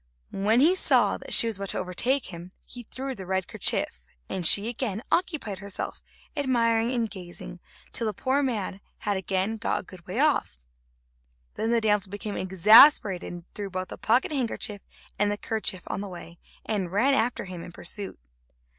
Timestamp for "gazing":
7.07-7.59